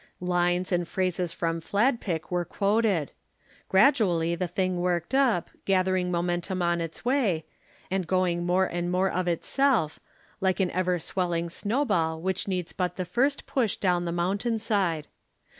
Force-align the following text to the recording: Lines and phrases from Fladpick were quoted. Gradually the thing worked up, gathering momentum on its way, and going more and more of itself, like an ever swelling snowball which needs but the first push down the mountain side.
Lines 0.19 0.71
and 0.71 0.87
phrases 0.87 1.31
from 1.31 1.61
Fladpick 1.61 2.31
were 2.31 2.43
quoted. 2.43 3.11
Gradually 3.69 4.33
the 4.33 4.47
thing 4.47 4.79
worked 4.79 5.13
up, 5.13 5.51
gathering 5.63 6.09
momentum 6.09 6.59
on 6.63 6.81
its 6.81 7.05
way, 7.05 7.45
and 7.91 8.07
going 8.07 8.43
more 8.43 8.65
and 8.65 8.89
more 8.91 9.11
of 9.11 9.27
itself, 9.27 9.99
like 10.39 10.59
an 10.59 10.71
ever 10.71 10.97
swelling 10.97 11.51
snowball 11.51 12.19
which 12.19 12.47
needs 12.47 12.73
but 12.73 12.95
the 12.95 13.05
first 13.05 13.45
push 13.45 13.77
down 13.77 14.05
the 14.05 14.11
mountain 14.11 14.57
side. 14.57 15.07